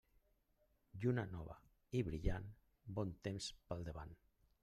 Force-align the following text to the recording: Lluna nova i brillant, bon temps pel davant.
Lluna 1.03 1.25
nova 1.33 1.57
i 1.99 2.01
brillant, 2.09 2.49
bon 3.01 3.13
temps 3.29 3.53
pel 3.69 3.89
davant. 3.91 4.19